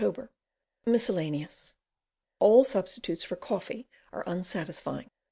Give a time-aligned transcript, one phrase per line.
[0.87, 1.75] MISCELLANEOUS
[2.39, 5.11] All substitutes for coffee are unsatisfying.